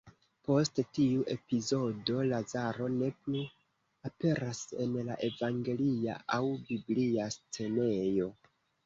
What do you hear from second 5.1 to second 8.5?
la evangelia aŭ biblia scenejo.